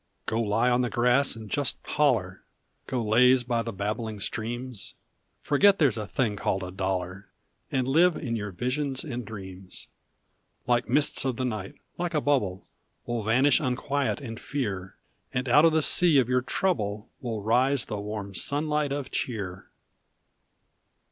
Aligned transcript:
Go 0.25 0.41
lie 0.41 0.71
on 0.71 0.81
the 0.81 0.89
grass 0.89 1.35
and 1.35 1.47
just 1.47 1.77
holler; 1.83 2.41
Go 2.87 3.03
laze 3.03 3.43
by 3.43 3.61
the 3.61 3.71
babbling 3.71 4.19
streams; 4.19 4.95
Forget 5.43 5.77
there 5.77 5.89
s 5.89 5.95
a 5.97 6.07
thing 6.07 6.35
called 6.37 6.63
a 6.63 6.71
dollar, 6.71 7.27
And 7.71 7.87
live 7.87 8.15
in 8.15 8.35
your 8.35 8.49
visions 8.51 9.03
and 9.03 9.23
dreams. 9.23 9.89
Like 10.65 10.89
mists 10.89 11.23
of 11.23 11.35
the 11.35 11.45
night, 11.45 11.75
like 11.99 12.15
a 12.15 12.19
bubble, 12.21 12.65
Will 13.05 13.21
vanish 13.21 13.59
unquiet 13.59 14.19
and 14.19 14.39
fear, 14.39 14.95
And 15.35 15.47
out 15.47 15.65
of 15.65 15.71
the 15.71 15.83
sea 15.83 16.17
of 16.17 16.27
your 16.27 16.41
trouble 16.41 17.11
Will 17.21 17.43
rise 17.43 17.85
the 17.85 17.99
warm 17.99 18.33
sunlight 18.33 18.91
of 18.91 19.11
cheer! 19.11 19.67